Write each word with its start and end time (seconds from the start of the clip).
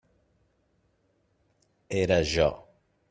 Era 2.01 2.21
jo. 2.33 2.49